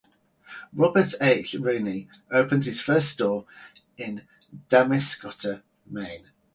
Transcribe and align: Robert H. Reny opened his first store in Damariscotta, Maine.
Robert 0.73 1.13
H. 1.21 1.51
Reny 1.59 2.07
opened 2.31 2.65
his 2.65 2.81
first 2.81 3.09
store 3.09 3.45
in 3.99 4.23
Damariscotta, 4.67 5.61
Maine. 5.85 6.31